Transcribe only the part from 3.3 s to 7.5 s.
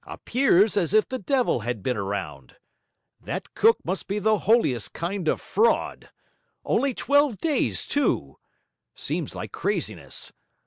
cook must be the holiest kind of fraud. Only twelve